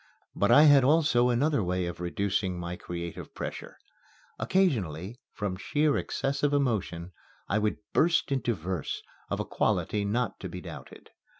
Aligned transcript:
But 0.35 0.49
I 0.49 0.63
had 0.63 0.83
also 0.83 1.29
another 1.29 1.63
way 1.63 1.85
of 1.85 1.99
reducing 1.99 2.57
my 2.59 2.75
creative 2.75 3.35
pressure. 3.35 3.77
Occasionally, 4.39 5.19
from 5.31 5.55
sheer 5.57 5.95
excess 5.95 6.41
of 6.41 6.53
emotion, 6.55 7.11
I 7.47 7.59
would 7.59 7.77
burst 7.93 8.31
into 8.31 8.55
verse, 8.55 9.03
of 9.29 9.39
a 9.39 9.45
quality 9.45 10.03
not 10.03 10.39
to 10.39 10.49
be 10.49 10.59
doubted. 10.59 11.11